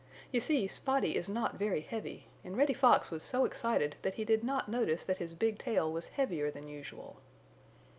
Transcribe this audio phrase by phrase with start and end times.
[0.31, 4.25] You see Spotty is not very heavy and Reddy Fox was so excited that he
[4.25, 7.17] did not notice that his big tail was heavier than usual.